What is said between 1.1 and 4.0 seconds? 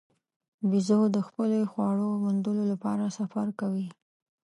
د خپلې خواړو موندلو لپاره سفر کوي.